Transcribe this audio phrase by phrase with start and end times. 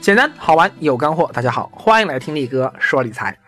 [0.00, 3.38] 简单好玩有干货，大家好，欢迎来听力哥说理财。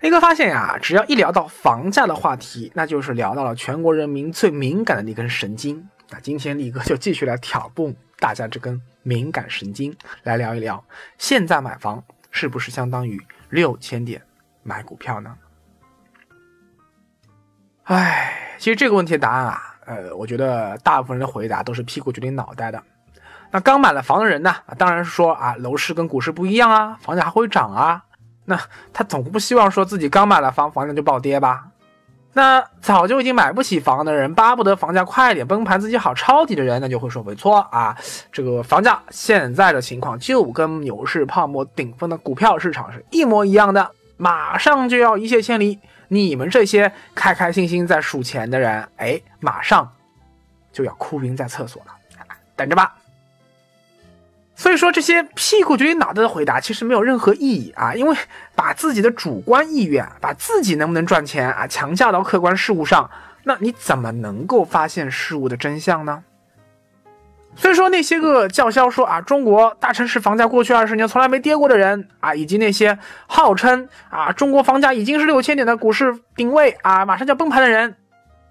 [0.00, 5.88] 力哥发现呀，只要一聊到房价的话题，那就是聊到了全国人民最敏感的那根神经。
[6.10, 10.84] 那今天力哥就继续来挑拨大家这根敏感神经，来聊一聊
[11.18, 12.02] 现在买房
[12.34, 14.20] 是不是相当于六千点
[14.64, 15.36] 买股票呢？
[17.84, 22.82] 哎，其实这个问题的答案啊，呃，我觉得大部分人的回答都是屁股决定脑袋的。
[23.52, 24.52] 那刚买了房的人呢？
[24.76, 28.04] 当然是说啊，楼市跟股市不一样啊，房价还会涨啊。
[28.46, 28.60] 那
[28.92, 31.68] 他总不希望说自己刚买了房，房价就暴跌吧？
[32.34, 37.96] 那早就已经买不起房的人，巴不得房价快点崩盘，自己好抄底的人，那就会说没错啊，
[38.30, 45.78] 这个房价现在的情况就跟牛市泡沫顶峰的股票市场是一模一样的，马上就要一泻千里。
[46.08, 49.90] 你们这些开开心心在数钱的人，哎，马上
[50.72, 51.92] 就要哭晕在厕所了，
[52.54, 52.94] 等着吧。
[54.56, 58.16] 所以说这些屁股决定脑袋的回答其实没有任何意义啊，因为
[58.54, 63.10] 把自己的主观意愿，把自己能不能赚钱啊强加到客观事物上，
[63.42, 66.22] 那你怎么能够发现事物的真相呢？
[67.56, 77.96] 所以说那些个叫嚣说啊中国大城市房价过去二十年从来没跌过的人啊，以及那些号称啊中国房价已经是六千点的股市顶位啊马上就要崩盘的人，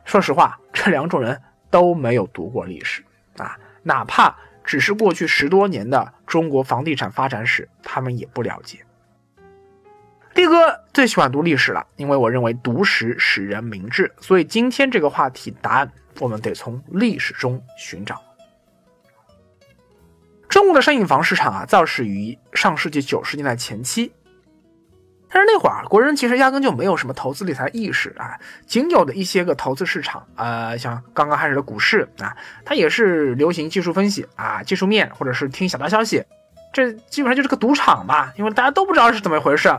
[0.04, 3.02] 说实话，这两种人都没有读过历史
[3.38, 4.36] 啊，哪怕。
[4.64, 8.80] 只是过去十多年的中国房地产发展史，他们也不了解。
[10.34, 14.12] 力哥最喜欢读历史了，因为我认为读史使人明智。
[14.20, 18.22] 所以今天这个话题答案，我们得从历史中寻找。
[20.50, 24.12] 中国的商品房市场啊，造始于上世纪九十年代前期。
[25.34, 36.24] 但是那会儿，国人其实压根就没有什么投资理财意识啊，仅有的一些个投资市场，呃，像刚刚开始的股市啊，它也是流行技术分析啊，技术面或者是听小道消息，
[36.72, 39.70] 这基本上就是个赌场吧，因为大家都不知道是怎么回事，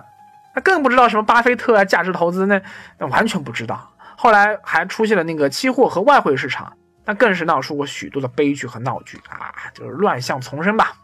[0.57, 2.61] 那更不知道什么巴菲特啊，价值投资那
[2.99, 3.93] 那完全不知道。
[4.17, 10.95] 后来还出现了那个期货和外汇市场，那更是闹出过许多的悲剧和闹剧啊，就是乱象丛生吧。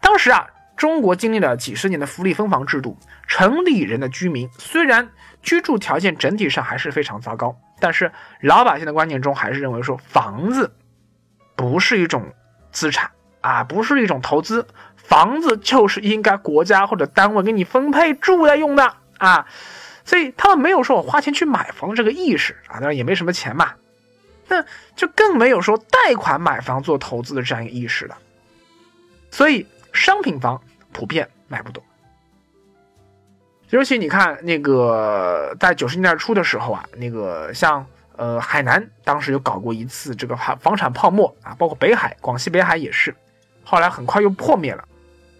[0.00, 0.46] 当时啊。
[0.82, 2.98] 中国经历了几十年的福利分房制度，
[3.28, 5.08] 城里人的居民虽然
[5.40, 8.10] 居住条件整体上还是非常糟糕，但是
[8.40, 10.74] 老百姓的观念中还是认为说房子
[11.54, 12.34] 不是一种
[12.72, 13.08] 资产
[13.42, 14.66] 啊，不是一种投资，
[14.96, 19.46] 房子就是应该国家或者单位给你分配住来用的啊，
[20.04, 23.74] 所以他们没有说我花钱去买房这个意识啊，当然也没什么钱嘛，
[24.48, 24.64] 那
[24.96, 28.18] 就更没有说贷款买房做投资的这样一个意识了，
[29.30, 30.60] 所以商品房。
[30.92, 31.82] 普遍买不懂，
[33.70, 37.84] 尤其你看那个在九十年代初的时候啊，那个像
[38.16, 43.14] 呃海南当时有搞过一次这个房房产泡沫啊，包括北海、广西北海也是，
[43.64, 44.86] 后来很快又破灭了。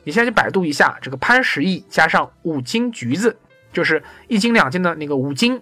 [0.05, 3.37] 你现在去百度一下这个潘石屹加上五斤橘子，
[3.73, 5.61] 就是一斤两斤的那个五斤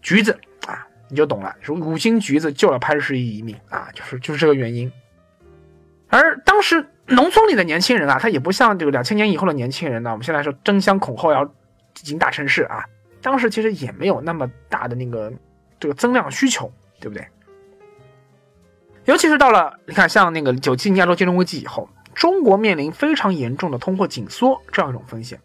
[0.00, 4.92] 橘子啊，你就懂了，说五斤橘子救了潘石屹一命啊，就是就是这个原因。
[6.08, 6.86] 而当时。
[7.08, 10.10] 农村里的年轻人啊，他也不像这个两千年以后的年轻人呢。
[10.10, 11.50] 我们现在说争相恐后要
[11.94, 12.84] 进大城市啊，
[13.22, 15.32] 当时其实也没有那么大的那个
[15.80, 16.70] 这个增量需求，
[17.00, 17.26] 对不对？
[19.06, 25.40] 尤其是到了你看，像那个九七年亚洲金融危机以后，中国面临非常严重的通货紧缩这样一种风险，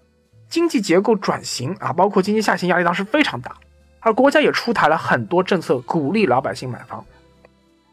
[0.49, 3.55] 经济结构转型啊，包括经济下行压力当时非常大，
[4.01, 7.05] 而国家也出台了很多政策鼓励老百姓买房。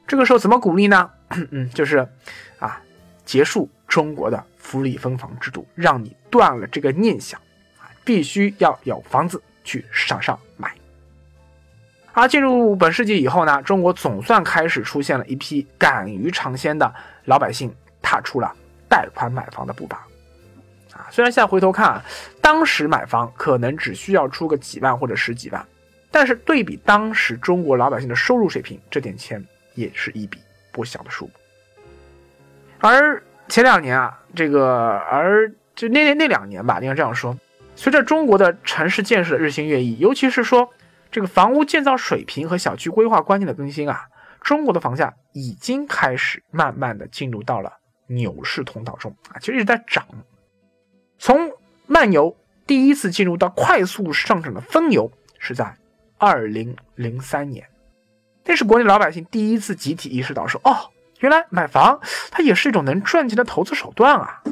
[0.09, 1.09] 这个时候怎么鼓励呢？
[1.53, 2.09] 嗯，就是。
[3.31, 7.41] 结束中国的福利分房制度，让你断了这个念想
[7.79, 7.87] 啊！
[8.05, 10.75] 必须要有房子去市场上买。
[12.13, 16.93] 而进入本世纪以后呢，中国总算开始出现了一批敢于尝鲜的
[17.27, 18.53] 老百姓，踏出了
[18.89, 19.99] 贷款买房的步伐。
[20.93, 22.05] 啊，虽然现在回头看啊，
[22.41, 25.65] 当时买房可能只需要出个几万或者十几万，
[26.11, 29.41] 但是对比当时中国老百姓的收入水平，这点钱
[29.77, 30.41] 也是一笔
[30.73, 31.31] 不小的数目。
[32.81, 37.37] 而前两年啊，这个而就那那那两年吧，应该这样说，
[37.77, 40.69] 随着中国的城市建设日新月异，尤其是说
[41.11, 44.07] 这个房屋建造水平和小区规划观念的更新啊，
[44.41, 47.71] 中国的房价已经开始慢慢的进入到了
[48.07, 50.07] 牛市通道中啊，其实一直在涨，
[51.19, 51.53] 从
[51.87, 52.35] 慢牛
[52.67, 55.77] 第一次进入到快速上涨的疯牛是在
[56.17, 57.67] 二零零三年，
[58.45, 60.91] 那是国内老百姓第一次集体意识到说，哦。
[61.21, 62.01] 原来买房
[62.31, 64.43] 它也是一种能赚钱的投资手段啊！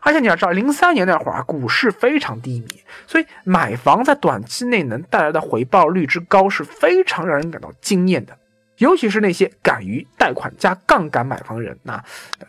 [0.00, 8.36] 而且你要知道，零三年那会儿啊，股市非常低迷，所以买房在短期内能带来的回报率之高是非常让人感到惊艳的。
[8.78, 12.02] 尤其是那些敢于贷款加杠杆买房人，那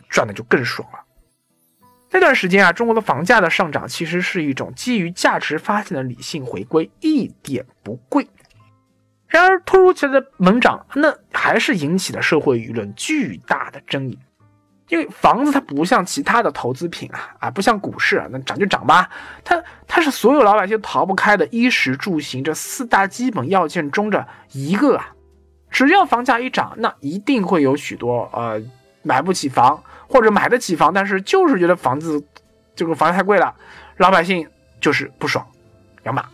[0.08, 0.98] 赚的就更爽了。
[2.10, 8.26] 那段时间啊，中国的房价的上涨其实是一种基于价值发现的理性回归，一点不贵。
[9.28, 14.18] 然而，突如其来的猛涨，那还是引起了社会舆论巨大的争议。
[14.88, 19.10] 因为房子它不像其他的投资品啊，啊，不像股市啊，那涨就涨吧。
[19.44, 25.12] 它它是所有老百姓逃不开的衣食住行这四大基本要件中的一个啊。
[25.70, 28.58] 只要房价一涨，那一定会有许多呃
[29.02, 32.24] 买不起房或者买得起房，但是就是觉得房子
[32.74, 33.54] 这个房子太贵了，
[33.98, 34.48] 老百姓
[34.80, 35.46] 就是不爽，
[36.04, 36.24] 要骂。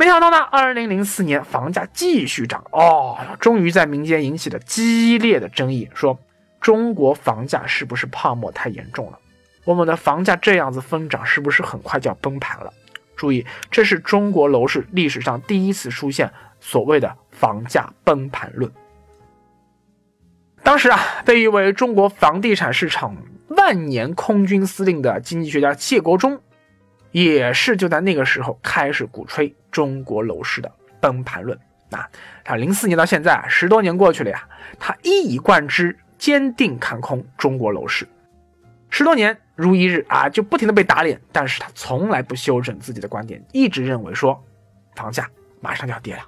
[0.00, 6.18] 没想到呢，二零零四年房价继续涨哦，终于在民间引起了激烈的争议，说
[6.58, 9.18] 中国房价是不是泡沫太严重了？
[9.62, 12.72] 我们的房价这样子疯涨，是不是很快就要崩盘了？
[13.14, 18.72] 注意，这是中国楼市历史上第一次出现所谓的房价崩盘论。
[20.62, 23.14] 当时啊，被誉为中国房地产市场
[23.48, 26.40] 万年空军司令的经济学家谢国忠。
[27.12, 30.70] 也是就在那个时候开始鼓吹中国楼市的
[31.00, 31.58] 崩盘论
[31.90, 32.08] 啊！
[32.44, 34.46] 他零四年到现在十多年过去了呀，
[34.78, 38.06] 他一以贯之，坚定看空中国楼市，
[38.90, 44.40] 十多年如一日啊，就不停的被打脸，但是他从来不修正自己的观点，一直认为说
[44.94, 45.28] 房价
[45.60, 46.22] 马上就要跌了。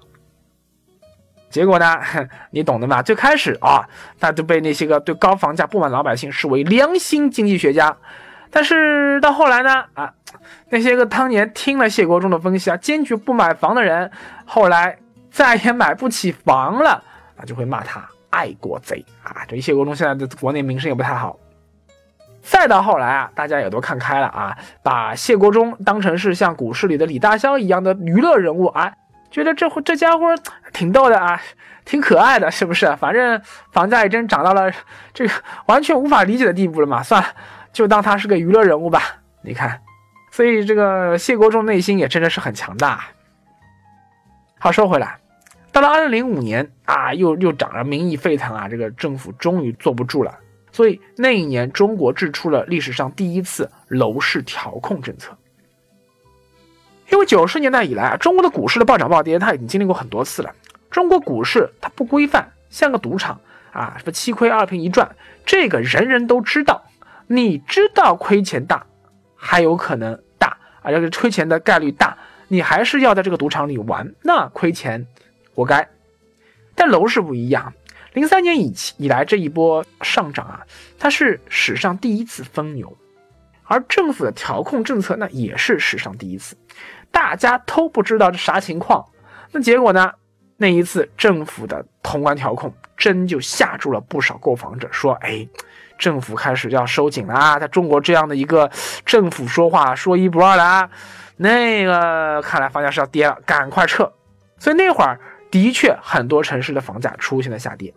[1.48, 2.00] 结果呢，
[2.50, 3.02] 你懂的嘛？
[3.02, 3.88] 最开始啊，
[4.18, 7.96] 他就被那些个对高房价不满老百姓视为良心经济学家。
[8.54, 10.12] 但是到后来呢，啊，
[10.68, 14.10] 那些个当年听了谢国忠的分析啊，坚决不买房的人，
[14.44, 14.98] 后来
[15.30, 17.02] 再也买不起房了
[17.34, 19.42] 啊，就会骂他爱国贼啊。
[19.48, 21.38] 这谢国忠现在的国内名声也不太好。
[22.42, 28.92] 再到后来啊，大家也都看开了啊，把谢国忠当成是像股市里的李大霄一样的娱乐人物啊，
[29.30, 30.26] 觉得这这家伙
[30.74, 31.40] 挺逗的啊，
[31.86, 32.94] 挺可爱的，是不是？
[32.96, 33.40] 反正
[33.70, 34.70] 房价已经涨到了
[35.14, 35.32] 这个
[35.64, 37.28] 完全无法理解的地步了嘛，算了。
[37.72, 39.80] 就当他是个娱乐人物吧，你看，
[40.30, 43.04] 所以这个谢国忠内心也真的是很强大。
[44.58, 45.18] 好，说回来，
[45.72, 50.38] 到了二零零五年啊，又又涨了，民意沸腾啊，这个政府终于坐不住了，
[50.70, 55.36] 所以那一年中国制出了历史上第一次楼市调控政策。
[57.10, 60.54] 因为九十年代以来啊，中国的股市的暴涨暴跌，它已经经历过很多次了。
[60.90, 63.40] 中国股市它不规范，像个赌场
[63.72, 66.84] 啊，什么七亏二平一赚，这个人人都知道。
[67.32, 68.84] 你知道亏钱大，
[69.34, 72.14] 还有可能大啊，这个亏钱的概率大，
[72.48, 75.06] 你还是要在这个赌场里玩，那亏钱
[75.54, 75.88] 活该。
[76.74, 77.72] 但楼市不一样，
[78.12, 80.60] 零三年以以来这一波上涨啊，
[80.98, 82.94] 它是史上第一次疯牛，
[83.64, 86.54] 而政府的调控政策那也是史上第一次，
[87.10, 89.02] 大家都不知道这啥情况，
[89.52, 90.12] 那结果呢？
[90.58, 95.48] 那一次政府的宏观调控真就吓住了不少购房者，说：“哎。”
[95.98, 97.58] 政府开始要收紧了啊！
[97.58, 98.70] 在中国这样的一个
[99.04, 100.90] 政府说话说一不二的啊，
[101.36, 104.12] 那个看来房价是要跌了，赶快撤。
[104.58, 107.92] 所以那会儿的确很多城市的房价出现了下跌。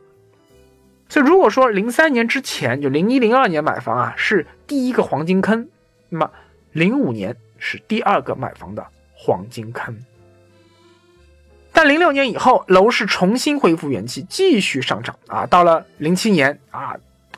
[1.10, 5.68] 所以如果说零三年之前就零一零二年买房啊是第一个黄金坑，
[6.10, 6.30] 那么
[6.72, 8.86] 零五年是第二个买房的
[9.16, 9.98] 黄金坑。
[11.72, 15.46] 但零六年以后楼市重新恢复元气，继续上涨啊！
[15.46, 16.96] 到了零七年啊。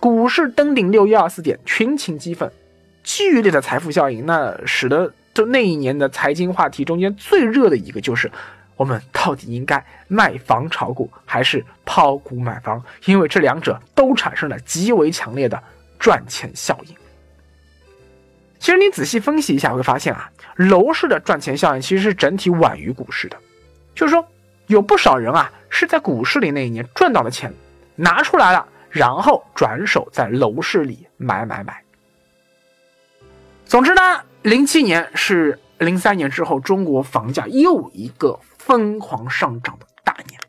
[0.07, 2.49] 股市登顶六一二四点，群情激愤，
[3.03, 8.31] 剧烈的财富效应，那使得就那一年的财经话题中间最热的一个就是，
[8.77, 12.81] 我们到底应该卖房炒股还是抛股买房？
[13.03, 15.61] 因为这两者都产生了极为强烈的
[15.99, 16.95] 赚钱效应。
[18.59, 23.35] 其实你仔细分析一下，会发现啊，楼市的赚钱效应其实是整体晚于股市的，
[23.93, 24.25] 就是说
[24.67, 27.53] 有不少人啊是在股市里那一年赚到的钱
[27.97, 28.65] 拿出来了。
[28.89, 31.83] 然后转手在楼市里买买买。
[33.65, 40.39] 总之呢，零七年是零三年之后中国房价又一个疯狂上涨的大年。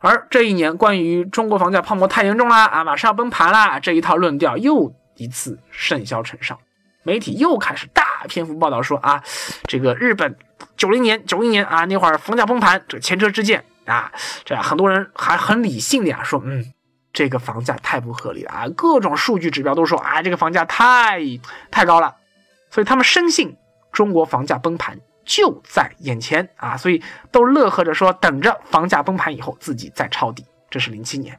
[0.00, 6.58] 而这一年，关于中国房价泡沫太严重啦啊，马上要崩盘啦这一套论调又一次甚嚣尘上，
[7.04, 9.22] 媒体又开始大篇幅报道说啊，
[9.68, 10.36] 这个日本
[10.76, 14.10] 九零年九一年啊那会儿房价崩盘，这前车之鉴啊，
[14.44, 16.72] 这很多人还很理性的呀说嗯。
[17.12, 18.68] 这个房价太不合理了啊！
[18.76, 21.20] 各种数据指标都说啊，这个房价太
[21.70, 22.16] 太高了，
[22.70, 23.56] 所以他们深信
[23.92, 30.46] 中国房价崩盘就在眼前啊，所以都乐呵着说等着房价崩盘以后自己再抄底。
[30.70, 31.38] 这是零七年，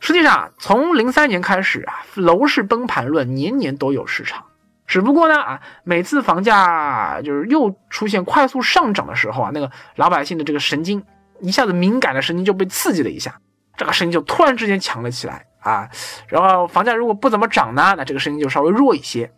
[0.00, 4.46] 实际上，从零三年开始啊，楼市崩盘论年年都有市场。
[4.86, 11.04] 只不过呢啊，每次房价就是又出现快速上涨的时候啊，那个老百姓的这个神经
[11.40, 13.38] 一下子敏感的神经就被刺激了一下，
[13.82, 15.90] 这个声音就突然之间强了起来啊。
[16.28, 19.30] 然后房价如果不怎么涨呢，那这个声音就稍微弱一些。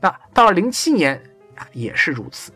[0.00, 1.22] 那到了零七年，
[1.72, 2.52] 也是如此。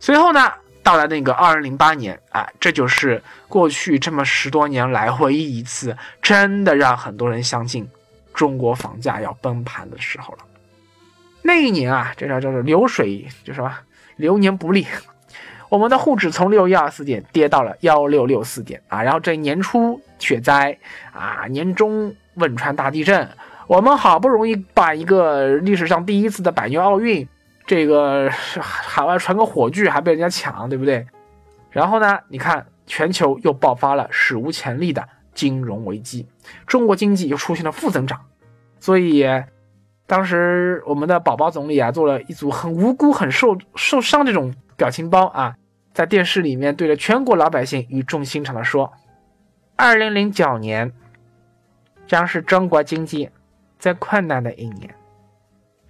[0.00, 0.52] 随后呢？
[0.82, 7.88] 到了那个二零零八年啊，这就是过去这么十多年来唯一一次真的让很多人相信
[8.34, 10.40] 中国房价要崩盘的时候了。
[11.40, 13.74] 那一年啊，这叫叫做流水，就什么
[14.16, 14.86] 流年不利，
[15.74, 19.02] 我们的沪指从六一二四点跌到了幺六六四点啊。
[19.02, 20.78] 然后这年初雪灾
[21.12, 23.28] 啊，年中汶川大地震，
[23.66, 27.26] 我们好不容易把一个历史上第一次的百年奥运。
[27.66, 31.04] 这个海外传个火炬还被人家抢，对不对？
[31.70, 35.02] 然后呢，你看全球又爆发了史无前例的
[35.32, 36.28] 金融危机，
[36.68, 38.20] 中国经济又出现了负增长，
[38.78, 39.26] 所以
[40.06, 45.56] 当时我们的宝宝总理啊做了一组很无辜、很受受伤这种表情包啊，
[45.94, 48.92] 在电视里面对着全国老百姓语重心长的说
[49.76, 50.92] ：“二零零九年
[52.06, 53.30] 将是中国经济
[53.78, 54.92] 最困难的一年。”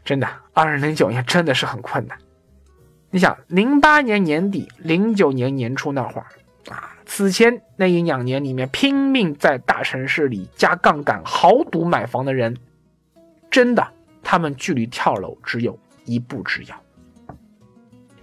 [0.05, 2.19] 真的，二零零九年真的是很困难。
[3.11, 6.27] 你想，零八年年底、零九年年初那会儿
[6.69, 12.55] 啊，此前那一两年里面拼命在大城市里加杠杆豪赌买房的人，
[13.51, 13.89] 真的，
[14.23, 16.84] 他们距离跳楼只有一步之遥。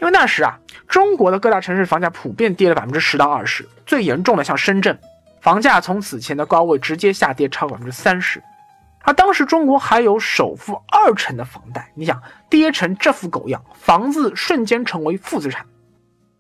[0.02, 4.98] 因为那时啊，中国的各大城市房价普遍跌了百分之十到二十，最严重的像深圳，
[5.42, 8.42] 房价从此前的高位直接下跌超过百分之三十。
[9.04, 15.64] 而当时中国还有首付二成的房贷，你想跌成这副狗样，房子瞬间成为负资产。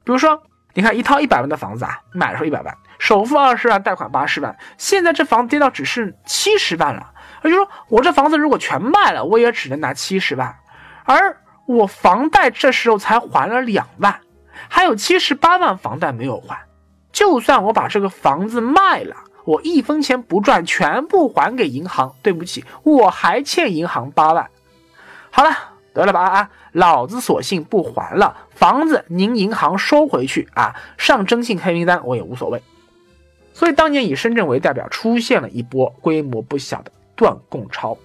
[0.04, 0.42] 比如说，
[0.74, 7.12] 你看一套一百万的房子啊，买的时候一百万，首付二十万，贷款八十万，现在这房子跌到只剩七十万了。
[7.44, 10.56] 也就是说，我这房子如果全卖了，我也只能拿七十万，
[11.06, 11.38] 而
[11.78, 14.20] 我房贷这时候才还了两万，
[14.70, 16.66] 还有七十八万房贷没有还。
[17.12, 19.16] 就算我把这个房子卖了。
[19.44, 22.14] 我一分钱不赚，全部还给银行。
[22.22, 24.48] 对不起，我还欠银行八万。
[25.32, 25.50] 好了，
[25.94, 26.50] 得了吧啊！
[26.74, 32.62] 老子索性不还了，房子您银行收回去啊，上征信黑名单我也无所谓。
[33.52, 37.98] 所以当年以深圳为代表，出现了一波规模不小的断供潮。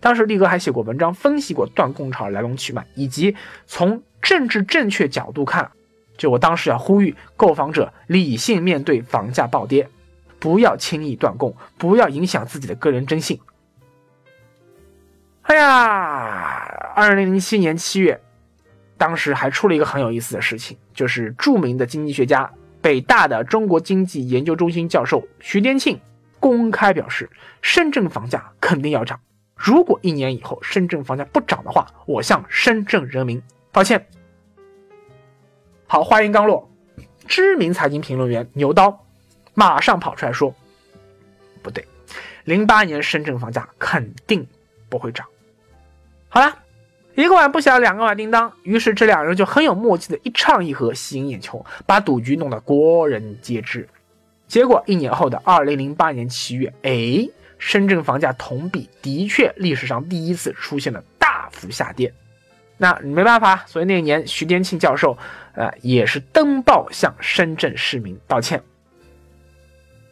[0.00, 5.70] 当时力哥还写过文章分析过断供潮来龙去脉，以及从政治正确角度看，
[6.16, 9.88] 就我当时要呼吁购房者理性面对房价暴跌。
[10.38, 13.38] 不要轻易断供，不要影响自己的个人征信。
[15.42, 18.18] 哎呀，二零零七年七月，
[18.96, 26.00] 当时还出了一个很有意思的事情，就是著名的经济学家、北大的中国经济研究中心教授徐天庆
[26.38, 27.28] 公开表示，
[27.60, 29.20] 深圳房价肯定要涨。
[29.62, 34.06] 如果一年以后深圳房价不涨的话，我向深圳人民道歉。
[35.86, 36.66] 好，话音刚落，
[37.28, 39.04] 知名财经评论员牛刀。
[39.52, 40.54] 马上跑出来说
[41.60, 41.84] ：“不对，
[42.44, 44.46] 零八年深圳房价肯定
[44.88, 45.26] 不会涨。”
[46.30, 46.56] 好了，
[47.14, 48.50] 一个碗不小，两个碗叮当。
[48.62, 53.86] 于是这两人就很有默契的一唱一和，吸引眼球，把赌局弄得国人皆知。
[54.48, 57.28] 结果一年后的二零零八年七月，哎，
[57.60, 62.12] 深圳房价同比的确历史上第一次出现了大幅下跌。
[62.78, 65.16] 那没办法，所以那年徐天庆教授，
[65.52, 68.62] 呃，也是登报向深圳市民道歉。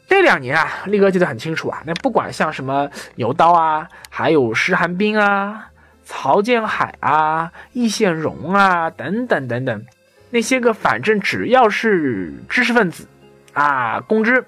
[0.06, 1.82] 这两年啊，力哥记得很清楚啊。
[1.86, 5.70] 那不管像什么牛刀啊，还有石寒冰啊、
[6.04, 9.86] 曹建海啊、易宪荣啊等等等等，
[10.28, 13.06] 那些个反正只要是知识分子
[13.54, 14.44] 啊，公知，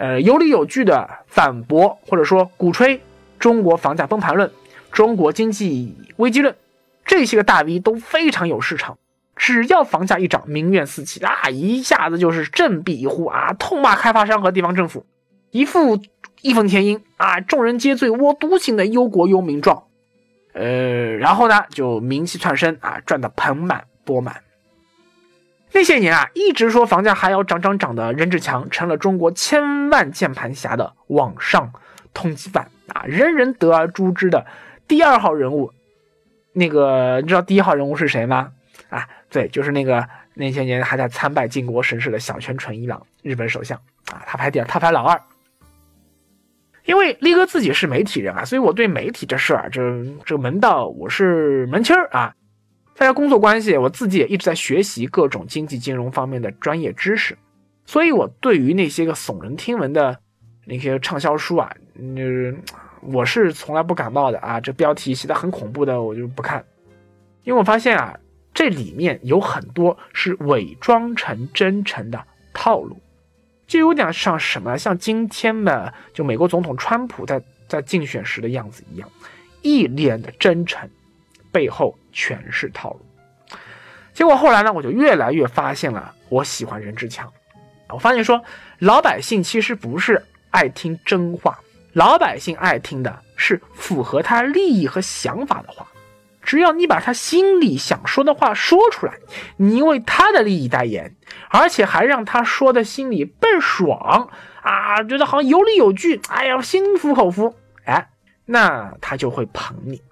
[0.00, 3.02] 呃，有理有据的反驳或者说鼓吹
[3.38, 4.50] 中国房价崩盘论、
[4.90, 6.56] 中国经济危机论，
[7.04, 8.96] 这些个大 V 都非常有市场。
[9.36, 15.04] 只要房价一涨，民怨四起啊，一下子就是振臂一呼啊，痛骂开发商和地方政府，
[15.50, 16.00] 一副
[16.40, 19.82] 义愤填膺啊，众人皆醉我独醒的忧国忧民状。
[20.54, 20.62] 呃，
[21.18, 24.36] 然后呢，就名气窜升啊，赚得盆满钵满。
[25.72, 31.72] 那些年啊，一直说房价还要涨涨涨的任志强，成了中国千万键盘侠的网上
[32.12, 34.44] 通缉犯啊，人人得而诛之的
[34.88, 35.72] 第二号人物。
[36.52, 38.50] 那个，你知道第一号人物是谁吗？
[38.88, 39.06] 啊？
[39.30, 43.78] 对，就是那个那些年还在参拜靖国神社的小泉纯一郎，日本首相
[44.10, 45.20] 啊，他排第二，他排老二。
[46.84, 49.80] 因为力哥自己是媒体人啊，所以我对媒体这事儿，这
[50.24, 52.34] 这个门道我是门清儿啊。
[52.96, 57.36] 大家工作关系，我自己也一直在学习各种经济金融方面的专业知识，
[57.86, 60.18] 所以我对于那些个耸人听闻的
[60.66, 61.74] 那些畅销书啊，
[62.14, 62.54] 就是
[63.00, 64.60] 我是从来不感冒的啊。
[64.60, 66.62] 这标题写的很恐怖的，我就不看，
[67.44, 68.18] 因为我发现啊，
[68.52, 73.00] 这里面有很多是伪装成真诚的套路，
[73.66, 79.08] 就有点像什么，像今天的就美国总统川普在在竞选时的样子一样，
[79.62, 80.86] 一脸的真诚，
[81.50, 83.00] 背后全是套路。
[84.12, 87.32] 结果后来呢，我就越来越发现了，我喜欢任志强。
[87.88, 88.42] 我发现说，
[88.78, 91.58] 老百姓其实不是爱听真话，
[91.92, 95.86] 老百姓爱听的是符合他利益和想法的话。
[96.42, 99.14] 只要你把他心里想说的话说出来，
[99.56, 101.14] 你为他的利益代言，
[101.50, 104.30] 而且还让他说的心里倍儿爽
[104.62, 108.08] 啊，觉得好像有理有据，哎呀，心服口服，哎，
[108.46, 110.02] 那他就会捧你。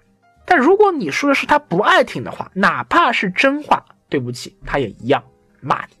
[0.49, 5.23] 但如果你说的是他不爱听的话，哪怕是真话，对不起，他也一样
[5.61, 5.95] 骂你。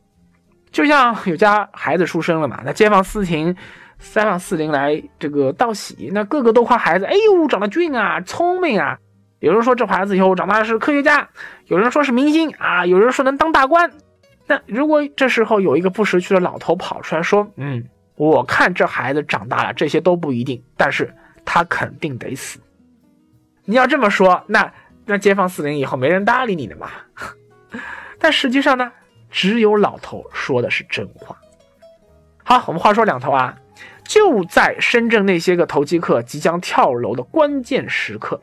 [0.71, 3.55] 就像有家孩子出生了嘛，那街坊四邻、
[3.99, 8.97] 三坊四邻来这个道喜，那个个都夸孩子，哎呦，长得俊啊，聪明啊。
[9.39, 11.29] 有人说这孩子以后长大是科学家，
[11.67, 13.91] 有人说是明星啊，有人说能当大官。
[14.47, 21.13] 那如果这时候有一个不识趣的老头跑出来说，嗯，我看这孩子长大了，这些都不一定，但是
[21.45, 22.59] 他肯定得死。
[23.69, 24.73] 你要这么说，那
[25.05, 26.89] 那街坊四邻以后没人搭理你的嘛。
[28.17, 28.91] 但实际上呢？
[29.29, 31.37] 只有老头说的是真话。
[32.43, 33.55] 好，我们话说两头啊，
[34.03, 38.41] 就在深圳那些个投机客即将跳楼的关键时刻，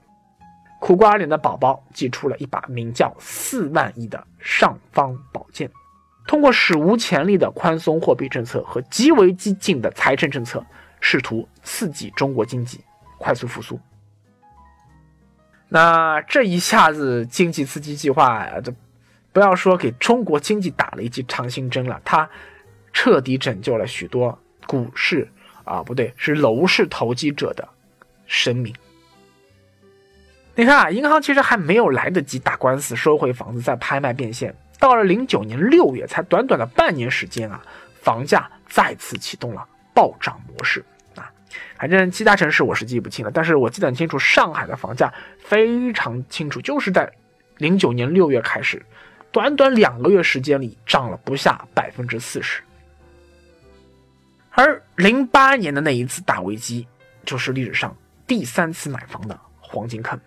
[0.80, 5.68] 苦瓜脸的宝宝祭出了一把名叫“四万亿”的尚方宝剑，
[6.28, 10.64] 通过史无前例的宽松货币政策和极为激进的财政政策，
[11.00, 12.80] 试图刺激中国经济
[13.18, 13.76] 快速复苏。
[15.68, 18.72] 那这一下子经济刺激计划呀，这。
[19.32, 22.26] 不要说给中国经济打了一剂强心针了，它
[22.90, 25.30] 彻底拯救了许多股市
[25.62, 27.68] 啊，不对，是楼市投机者的
[28.26, 28.74] 生命。
[30.54, 37.62] 你看啊，银行其实还没有来得及打官司收回房子再拍卖变现，到了零九年六月，才短短的半年时间啊，
[38.00, 40.82] 房价再次启动了暴涨模式。
[41.78, 47.12] 反正其他城市我是记不清了，但是我记得很清楚，上海的房价非常清楚，就是在
[47.58, 48.84] 零九年六月开始。
[49.32, 52.62] 短短两个月时间里，涨了不下百分之四十。
[54.52, 56.88] 而零八年的那一次大危机，
[57.26, 57.94] 就是历史上
[58.26, 60.18] 第三次买房的黄金坑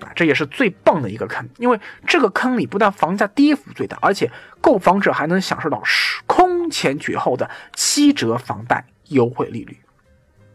[0.00, 0.12] 啊！
[0.14, 5.82] 这也是最棒的一个坑，因为这个坑里不但房价跌幅最大，而且购房者还能享受到
[6.26, 9.78] 空前绝后的七折房贷优惠利率。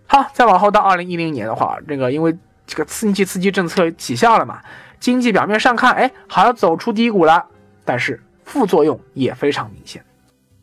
[0.08, 2.36] 好，再往后到二零一零年的话，这个因为
[2.68, 4.62] 这个刺激刺激政策起效了嘛，
[5.00, 7.46] 经济表面上看，哎，好像走出低谷了。
[7.84, 10.04] 但是副作用也非常明显，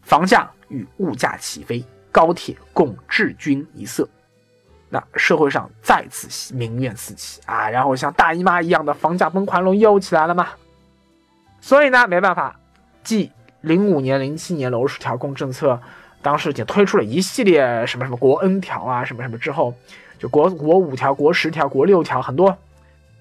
[0.02, 4.08] 房价与物价起飞，高铁共治军一色，
[4.88, 10.48] 那社会上再次民怨四起啊，然后像大姨妈一样的房价崩盘论又起来了嘛。
[11.60, 12.58] 所以呢，没办法，
[13.04, 15.78] 继零五年、零七年楼市调控政策，
[16.22, 19.74] 当时也推出了一系列什么什么国 N 条啊，什么什么之后，
[20.18, 22.56] 就国国五条、国十条、国六条，很多。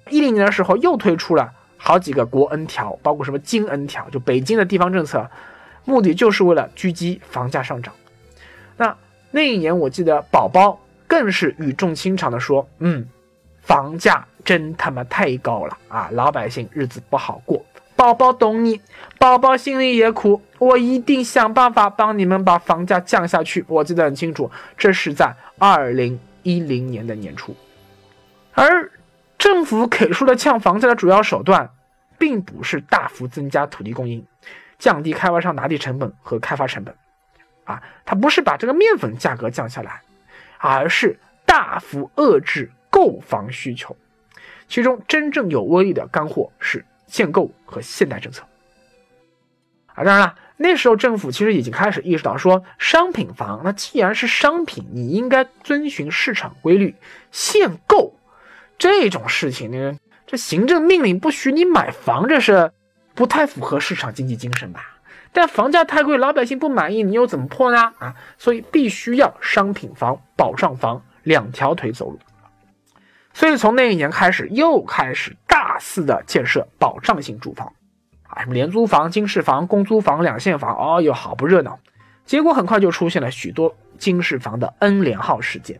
[0.09, 1.53] 一零年的时候又推出了。
[1.81, 5.25] 好几个国 N 条，包括什么京 N 条，就北京的地方政策，
[5.85, 7.93] 目的就是为了狙击房价上涨。
[8.75, 8.93] 那
[9.31, 13.07] 那一年，我记得宝宝更是语重心长的说：“嗯，
[13.61, 17.63] 房价真他妈太高了啊，老百姓日子不好过。
[17.99, 18.79] 宝宝懂你，
[19.17, 27.53] 宝宝心里也苦，我一定想办法帮你们把房价降下去。”我记得很清楚，这是在二零一零年的年初，
[28.53, 28.89] 而。
[29.37, 31.69] 政府给出的降房价的主要手段，
[32.17, 34.25] 并不是大幅增加土地供应，
[34.77, 36.93] 降低开发商拿地成本和开发成本，
[37.63, 40.01] 啊，它不是把这个面粉价格降下来，
[40.57, 43.95] 而是大幅遏制购房需求。
[44.67, 48.43] 其中真正有威力的干货是限购和限贷政策。
[49.95, 56.95] 啊，当然了，那时候政府其实已经开始意识到，说商品房，那既然是商品，你应该遵循市场规律，
[57.31, 58.15] 限购。
[58.77, 62.71] 这种事情呢，这行政命令不许你买房，这是
[63.13, 64.95] 不太符合市场经济精神吧？
[65.33, 67.93] 但房价太贵，老百姓不满意，你又怎么破呢？
[67.99, 72.19] 啊，所以必须要商品房、保障房两条腿走路。
[73.33, 77.73] 所以从那一年开始，又开始大肆的建设保障性住房，
[78.27, 81.79] 啊，什么廉租房、经适房、公租房、两限房，哦哟，好不热闹。
[82.25, 85.79] 结果很快就出现了许多经适房的 N 连号事件。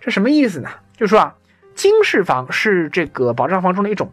[0.00, 0.68] 这什么意思呢？
[0.96, 1.34] 就说啊。
[1.76, 4.10] 经适房是这个保障房中的一种，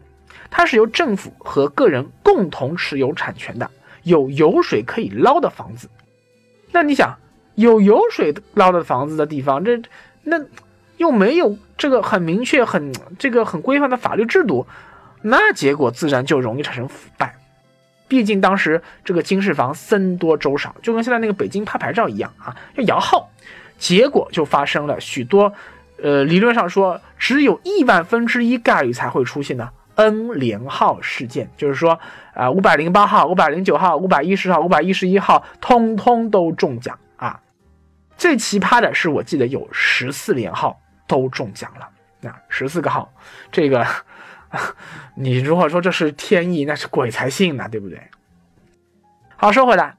[0.48, 3.70] 它是由政府和个人共同持有产权的，
[4.04, 5.90] 有油水可以捞的房子。
[6.72, 7.18] 那你想，
[7.56, 9.82] 有油水捞的房子的地方，这
[10.22, 10.38] 那
[10.98, 14.66] 又没有这个很明确、很这个很规范的法律制度，
[15.22, 17.34] 那结果自然就容易产生腐败。
[18.06, 23.30] 毕竟当时这个金市房僧多粥少，就跟现在那个北京拍牌照一样啊，要摇号，
[23.78, 25.52] 结果就发生了许多，
[26.02, 31.98] 呃，理论上说只有亿万分之一概率才会出现的 N 连号事件，就是说
[32.32, 37.40] 啊，五百零八号、五百零九号、五百一十号、五百一十一号，通通都中奖啊！
[38.16, 41.88] 最奇葩的是，我记得有十四连号都中奖了，
[42.20, 43.12] 那十四个号，
[43.50, 43.84] 这个。
[45.14, 48.00] 你如果说这是天意，那是鬼才信呢，对不对？
[49.36, 49.94] 好，说回来，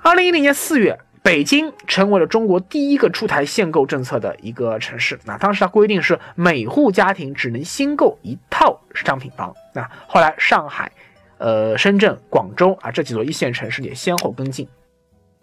[0.00, 5.20] 二零一零年四月，北京成为了中国第一个出台限购政策的一个城市。
[5.26, 9.54] 那当时它规定是每户家庭只能新购一套商品房。
[9.74, 10.90] 那后来上海、
[11.36, 14.66] 呃深圳、广州啊这几座一线城市也先后跟进。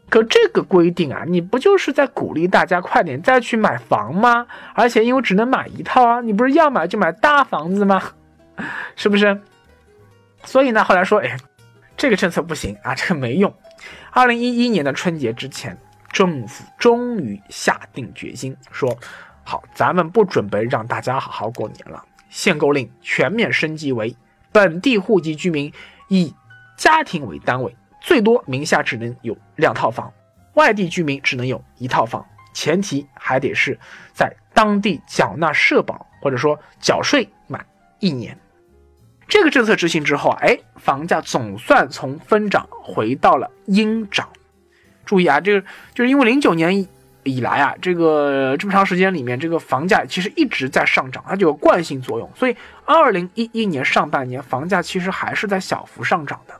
[0.09, 4.47] 可这个规定啊，你不就是在鼓励大家快点再去买房吗？
[4.73, 8.01] 而且因为只能买一套啊，你不是要买就买大房子吗？
[8.95, 9.41] 是不是？
[10.45, 11.37] 所以呢，后来说，哎，
[11.97, 13.53] 这个政策不行啊，这个没用。
[14.11, 15.77] 二零一一年的春节之前，
[16.11, 18.97] 政府终于下定决心说，
[19.43, 24.15] 好，咱们不准备让大家好好过年了，限购令全面升级为
[24.53, 25.71] 本地户籍居民
[26.07, 26.33] 以
[26.77, 27.75] 家庭为单位。
[28.07, 30.13] 最多名下只能有两套房，
[30.53, 33.77] 外地居民只能有一套房，前提还得是
[34.13, 37.65] 在当地缴纳社保或者说缴税满
[37.99, 38.39] 一年。
[39.27, 44.29] 这个政策执行之后啊，哎，房价总算从分涨回到了阴涨。
[45.05, 46.87] 注意啊，这个就是因为零九年
[47.23, 56.57] 以来啊，这个这么长时间里面，这个房价其实一直在上涨，它就有惯性作用，所以二零一一年上半年房价其实还是在小幅上涨的。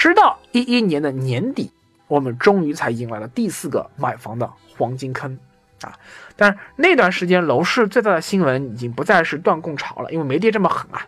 [0.00, 1.70] 直到一一年的年底，
[2.08, 5.38] 我们终于才迎来了第四个买房的黄金坑
[5.82, 5.92] 啊！
[6.36, 11.06] 但是那段时间楼市最大的新闻已经不再是断供潮了，因为没跌这么狠啊，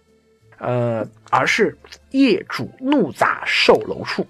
[0.59, 1.79] 呃，而是
[2.11, 4.27] 业主怒砸售楼处。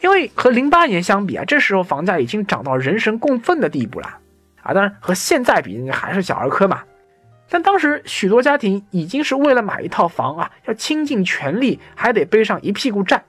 [0.00, 4.06] 因为和零八年相比啊，这时候房价已经涨到人神共愤的地步了
[4.62, 4.72] 啊！
[4.72, 6.82] 当然和现在比，还是小儿科嘛。
[7.50, 13.22] 但当时许多家庭已经是为了买一套房啊，要倾尽全力，还得背上一屁股债。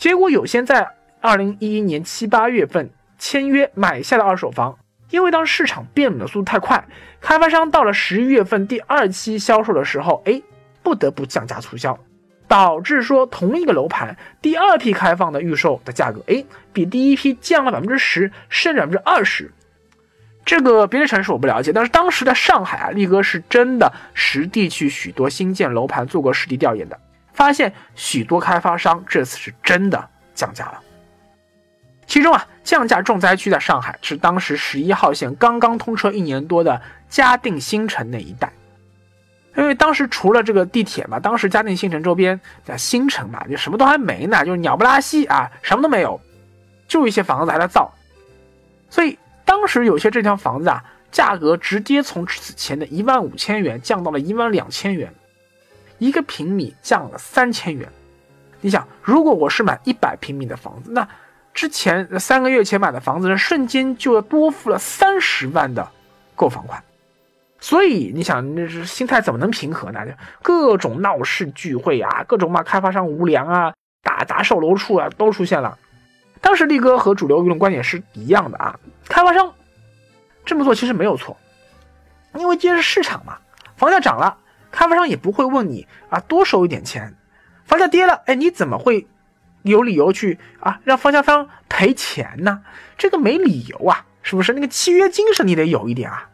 [0.00, 0.88] 结果有些在
[1.20, 4.78] 二零一一年七八月份签约买下的二手房，
[5.10, 6.82] 因为当市场变冷的速度太快，
[7.20, 10.40] 开发商到了十一月份第二期销售的时候，哎，
[10.82, 11.98] 不得不降价促销，
[12.48, 19.52] 导致说同一个楼盘第二批开放的预售的价格，哎，比第一批降了百分之十，甚至百分之二十。
[20.46, 26.98] 这个别的城市我不了解，但是当时的上海啊，力哥是真的实地去许多新建楼盘做过实地调研的。
[27.40, 30.78] 发现许多开发商这次是真的降价了。
[32.06, 38.52] 其中啊，降价重灾区在上海，是当时十一号线刚刚通车一年多的嘉定新城那一带。
[39.56, 46.20] 因为当时除了这个地铁嘛，当时嘉定新城周边在新城嘛，就什么都还没呢，就是鸟不拉稀啊，什么都没有，
[46.86, 47.90] 就一些房子还在造。
[48.90, 55.10] 所以当时有些这套房子啊，价格直接从此前的一万五千元降到了一万两千元。
[56.00, 57.86] 一个平米降了三千元，
[58.62, 61.06] 你想，如果我是买一百平米的房子，那
[61.52, 65.86] 之前三个月前买的房子呢，瞬间就要多付了三十万的
[66.34, 66.82] 购房款。
[67.60, 70.00] 所以你想，那是心态怎么能平和呢？
[70.06, 75.78] 就各种闹事聚会啊，各种骂开发商无良啊，打砸售楼处啊，都出现了。
[76.40, 79.52] 当时力哥和主流舆论观点是一样的啊，开发商
[80.46, 81.36] 这么做其实没有错，
[82.36, 83.36] 因为这是市场嘛，
[83.76, 84.38] 房价涨了。
[84.70, 87.14] 开发商也不会问你啊，多收一点钱。
[87.64, 89.06] 房价跌了，哎，你怎么会
[89.62, 92.62] 有理由去啊让方家方赔钱呢？
[92.98, 94.52] 这个没理由啊，是不是？
[94.52, 96.28] 那个契约精神你得有一点啊。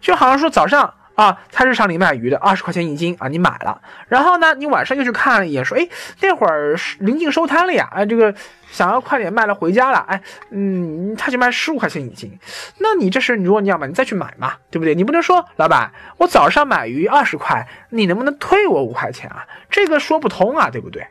[0.00, 5.88] 就好像说早上啊，菜市场里卖鱼的二十块钱一斤啊，你买了，然后呢，你晚上又去看了一眼，说，哎，
[6.20, 8.34] 那会儿临近收摊了呀，哎，这个。
[8.70, 12.36] 想要快点卖了回家了，哎，嗯，他就卖十五块钱一斤，
[12.78, 14.96] 那你这是如果你要买，你再去买嘛，对不对？
[14.96, 19.46] 你不能说老板，我早上买鱼二十块，你能不能退我五块钱啊？
[19.70, 21.06] 这个说不通啊，对不对？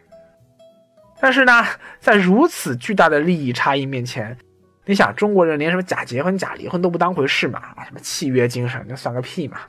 [1.22, 1.66] 但是呢，
[2.02, 4.38] 在如此巨大的利益差异面前，
[4.84, 7.60] 你想中国人连什么假结婚、假离婚都不当回事嘛？
[7.78, 9.60] 啊，什么契约精神，那算个屁嘛！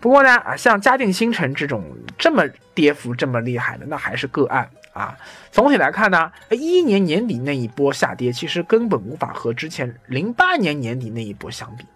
[0.00, 1.84] 不过呢，啊，像嘉定新城这种
[2.16, 4.68] 这么跌幅这么厉害的，那还是个案。
[4.94, 5.16] 啊，
[5.52, 11.86] 总体来看呢，一一年年底那一波下跌，其实根本无法和之前零八年年底那一波相比。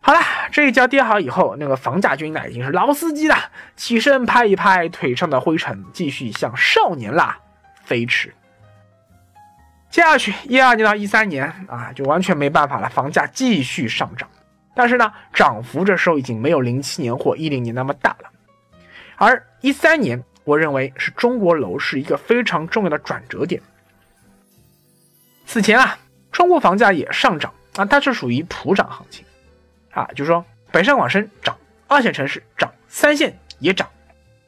[0.00, 0.18] 好了，
[0.50, 3.36] 这一跤跌好以后，那个房价君呢已经是老司机了，
[3.76, 7.38] 起身拍一拍腿上的灰尘，继续向少年啦
[7.84, 8.34] 飞驰。
[9.90, 14.28] 接下去一二年到一三年啊，就完全没办法了，房价继续上涨。
[14.74, 18.30] 但是呢，涨幅这时候已经没有零七年或一零年那么大了。
[19.16, 23.60] 而一三年，我认为是中国楼市一个非常重要的转折点。
[25.44, 25.98] 此前啊，
[26.30, 29.24] 中国房价也上涨啊，它是属于普涨行情
[29.90, 31.56] 啊，就是说北上广深涨，
[31.88, 33.88] 二线城市涨，三线也涨，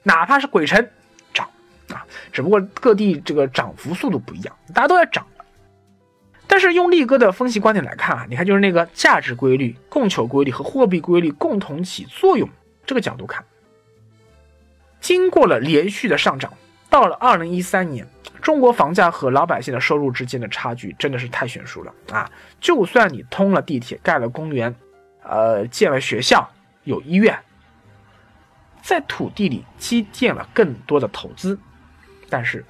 [0.05, 0.89] 哪怕是鬼城
[1.35, 1.47] 涨
[1.91, 5.27] 啊，只不过各地这个涨幅速度不一样，大家都在涨。
[6.53, 12.47] 但是用力哥的分析观点来看啊，你看就是那个价值规律、供求规律和货币规律共同起作用
[12.85, 13.43] 这个角度看，
[15.01, 16.53] 经过了连续的上涨，
[16.91, 18.07] 到了二零一三年，
[18.43, 22.31] 中国房价和老百姓的收入之间的差距真的是太悬殊了啊！
[22.61, 24.75] 就算你通了地铁、盖了公园、
[25.23, 26.47] 呃建了学校、
[26.85, 27.35] 有医院，
[28.83, 31.59] 在土地里积建了更多的投资，
[32.29, 32.63] 但是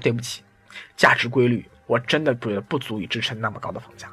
[0.00, 0.42] 对不起，
[0.96, 1.64] 价值规律。
[1.88, 4.08] 我真的觉得不足以支撑那么高的房价。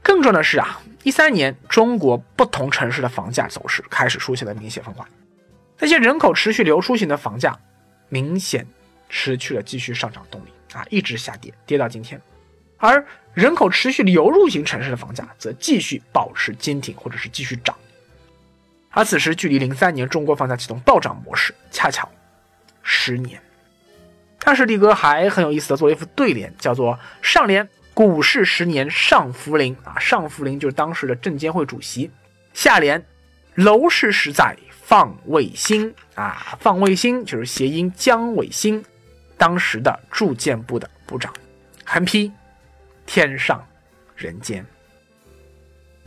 [0.00, 5.08] 更重要的是啊，一三年中国不同城市的房价走势开始出现了明显分化。
[5.78, 7.58] 那些人口持续流出型的房价，
[8.08, 8.66] 明显
[9.08, 12.20] 失去了继续上涨动力啊，一直下跌，跌到今天。
[12.78, 13.04] 而
[13.34, 17.76] 人口持续流入型城市的房价则继续保持坚挺，或者是继续涨。
[18.90, 22.08] 而此时距离零三年中国房价启动暴涨模式，恰巧
[22.82, 23.40] 十年。
[24.40, 32.08] 当时力哥还很有意思的做了一副对联，叫做“上联股市十年上福林啊，上福林就是当时的证监会主席；
[32.54, 33.04] 下联
[33.56, 38.82] 楼市十载放卫星啊，放卫星就是谐音姜伟新，
[39.36, 41.32] 当时的住建部的部长。
[41.84, 42.32] 横批
[43.04, 43.62] 天上
[44.14, 44.64] 人间。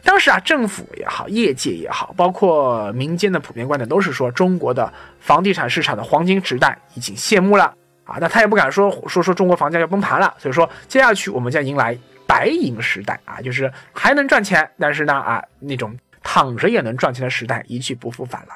[0.03, 7.75] 当时啊，政府也好，业界也好，包括民间的普遍观点都是说，中国的房地产市场的黄金时代已经谢幕了。
[8.11, 11.97] 啊，那他也不敢说说说中国房价要崩盘了，所以说接下去我们将迎来
[12.27, 18.49] 白银时代啊，就是还能赚钱，但是呢啊那种躺着也能赚钱的时代一去不复返了。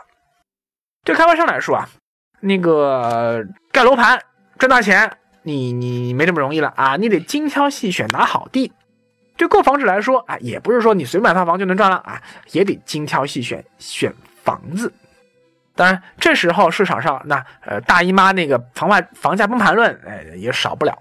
[1.04, 1.88] 对开发商来说啊，
[2.42, 4.20] 那个盖楼盘
[4.58, 5.12] 赚大钱，
[5.44, 8.72] 你你没这么容易了啊，你得精挑细选拿好地。
[9.38, 14.14] 对购房者来说啊，也不是说你随便买套房就能赚了啊，也得精挑细选选
[14.44, 14.94] 房子。
[15.76, 20.98] 当然，这时候市场上那呃大姨妈那个房外房价崩盘论，哎也少不了。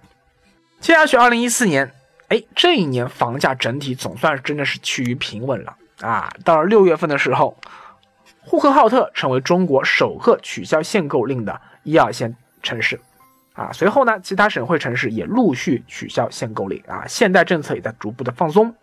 [0.80, 1.88] 接下去，二零一四年，
[2.26, 6.28] 哎这一年房价整体总算真的是趋于平稳了啊。
[6.44, 7.56] 到了六月份的时候，
[8.40, 13.00] 呼和浩特成为中国首个取消限购令的一二线城市
[13.52, 13.70] 啊。
[13.72, 18.74] 随后呢，其他省会城市也陆续取消限购令啊，限贷政策也在逐步的放松。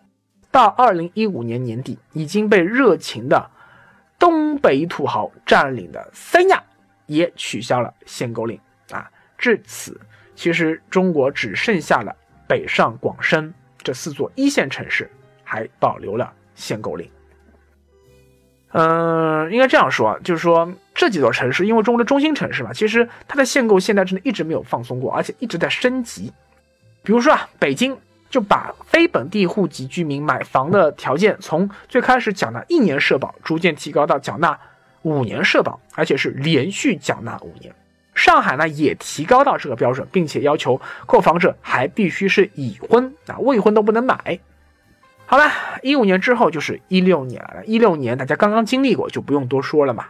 [0.50, 3.50] 到二零一五年年底，已经被热情的。
[4.22, 6.62] 东北土豪占领的三亚
[7.06, 8.56] 也取消了限购令
[8.92, 9.10] 啊！
[9.36, 10.00] 至此，
[10.36, 12.14] 其实中国只剩下了
[12.46, 15.10] 北上广深这四座一线城市
[15.42, 17.10] 还保留了限购令。
[18.70, 26.32] 嗯，应该这样说，就是说这几座城市，因为中国的中心城市嘛，其实它的限购现在真的一直没有放松过，而且一直在升级。
[27.02, 27.98] 比如说啊，北京。
[28.32, 34.58] 就把非本地户籍居民买房的条件从最开始缴纳一年社保，逐渐提高到缴纳
[35.02, 37.74] 五年社保，而且是连续缴纳五年。
[38.14, 44.40] 上海呢也提高到这个标准，并且要求购房者还必须是已婚啊，未婚都不能买。
[45.26, 45.50] 好了，
[45.82, 50.06] 一五年之后就是一六年了，一六年大家刚刚经历过，就不用多说了嘛。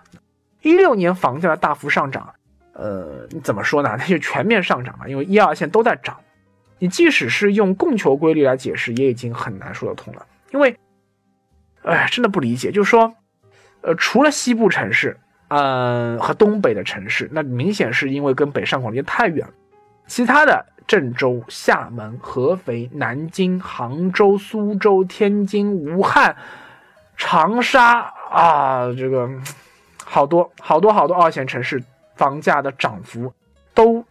[0.61, 2.33] 一六年房价的大幅上涨，
[2.75, 3.97] 呃，怎么说呢？
[3.99, 6.17] 那就全面上涨嘛，因为一二线都在涨。
[6.83, 10.27] 你即使是用供求规律来解释，也已经很难说得通了。
[10.51, 10.77] 因为，
[11.85, 12.73] 哎，真的不理解。
[12.73, 13.15] 就是说，
[13.83, 15.17] 呃，除了西部城市，
[15.47, 19.55] 嗯，和东北的城市，那明显是因为跟北上广离得太远了。
[20.09, 26.35] 其他的郑州、厦门、合肥、南京、杭州、苏州、天津、武汉、
[27.17, 29.31] 长沙啊，这个
[30.05, 31.81] 好多好多好多二线城市
[32.17, 33.33] 房价的涨幅
[33.73, 34.05] 都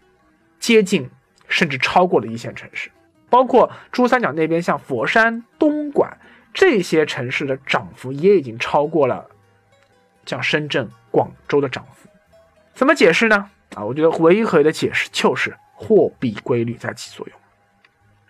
[0.58, 1.10] 接近。
[1.52, 2.90] 甚至超过了一线城市，
[3.30, 6.18] 包括珠三角那边，像佛山、东莞
[6.54, 9.28] 这些城市的涨幅也已经超过了
[10.26, 12.10] 像深圳、广州的涨幅。
[12.74, 13.50] 怎么解释呢？
[13.76, 17.38] 啊，我觉得唯一可以的解释就是货币规律在起作用。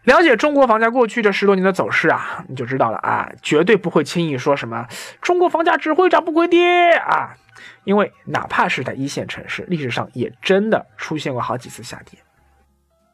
[0.04, 4.88] 了解中国房价过去这十多年的走势啊，你就知道了啊，绝对不会轻易说什么
[5.22, 7.36] 中国房价只会涨不会跌啊，
[7.84, 12.20] 因为哪怕是在一线城市，历史上也真的出现过好几次下跌。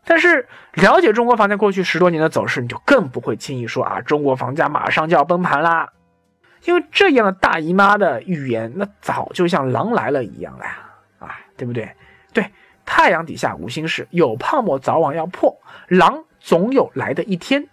[0.09, 5.91] 但是了解中国房价过去十多年的走势，你就更不会轻易说啊，中国房价马上就要崩盘啦，
[6.63, 10.77] 因为这样的大姨妈的预言，那早就像狼来了一样了呀，
[11.19, 11.93] 啊，对不对？
[12.31, 12.49] 对，
[12.85, 17.67] 太阳底下无心事，有泡沫早晚要破，狼总有来的一天，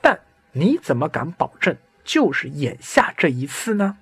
[0.00, 0.18] 但
[0.50, 3.96] 你怎么敢保证就是眼下这一次呢？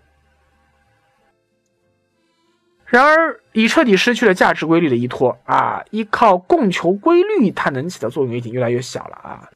[2.93, 9.49] 然而，已彻底失去了价值规律的依托啊，依靠供求规律，它能起的作用已经越来越小了啊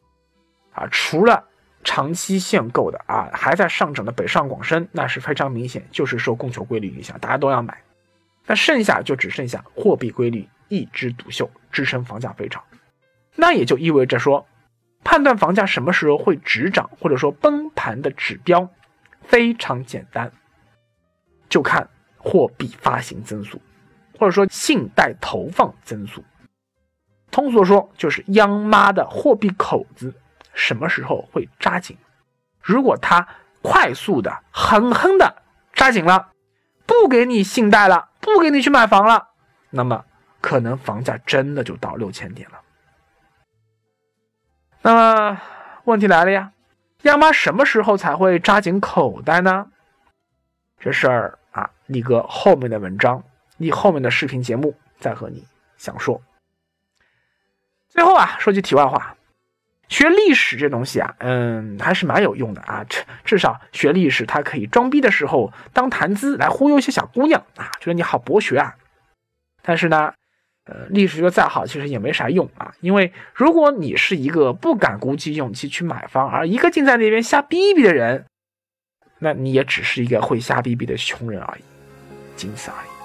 [0.73, 0.89] 啊！
[0.91, 1.45] 除了
[1.85, 7.77] 长期限购的啊，还在上涨的北上广深，那是非常明显，就是受供求规律影响，大家都要买。
[8.47, 12.63] 那剩下就只剩下货币规律一枝独秀，支撑房价飞涨。
[13.35, 14.47] 那也就意味着说，
[15.05, 18.71] 判断房价什么时候会止涨或者说崩盘的指标
[19.21, 20.33] 非常简单，
[21.51, 21.87] 就看。
[22.29, 23.61] 货币发行增速，
[24.19, 26.25] 或者说信贷投放增速，
[27.31, 30.13] 通俗说就是央妈的货币口子
[30.53, 31.97] 什么时候会扎紧。
[32.61, 33.29] 如果它
[33.63, 35.41] 快速的、狠狠的
[35.73, 36.33] 扎紧了，
[36.85, 39.29] 不给你信贷了，不给你去买房了，
[39.71, 40.05] 那么
[40.41, 42.61] 可能房价真的就到六千点了。
[44.83, 45.41] 那么
[45.85, 46.51] 问题来了呀，
[47.03, 49.69] 央妈什么时候才会扎紧口袋呢？
[50.81, 51.39] 这事儿。
[51.87, 53.23] 啊，力哥后面的文章，
[53.57, 55.45] 你后面的视频节目再和你
[55.77, 56.21] 详说。
[57.89, 59.17] 最后啊，说句题外话，
[59.89, 62.85] 学历史这东西啊，嗯，还是蛮有用的啊。
[62.89, 68.75] 至至少学历史，它可以装逼的时候当谈资来忽悠一些小姑娘啊，觉得你好博学啊。
[69.63, 70.13] 但是呢，
[70.65, 72.75] 呃，历史学再好，其实也没啥用啊。
[72.81, 78.27] 因为如果你是一个不敢鼓起勇气去买房，而一个劲在那边瞎逼逼的人。
[79.19, 81.63] 那你也只是一个会瞎逼逼的穷人而已，
[82.37, 82.96] 精彩。